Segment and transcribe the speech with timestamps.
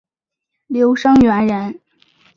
[0.65, 1.79] 刘声元人。